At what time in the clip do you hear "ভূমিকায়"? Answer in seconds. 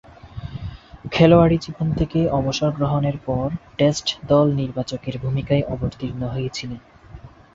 5.17-5.63